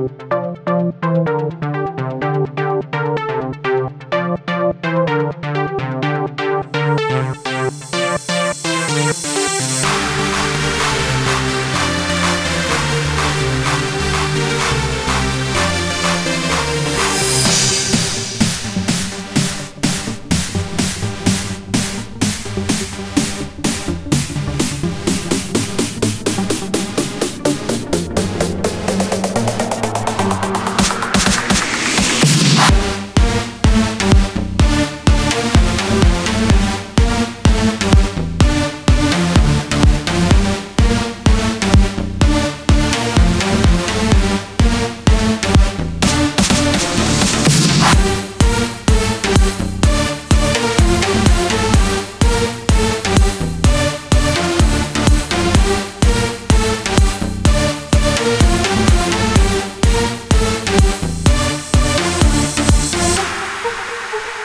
[0.00, 1.69] Música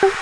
[0.02, 0.16] Thank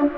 [0.00, 0.15] you.